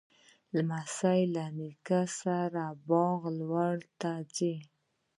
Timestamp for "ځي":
4.35-4.55